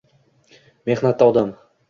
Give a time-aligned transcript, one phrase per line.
[0.93, 1.55] Mehnatda odam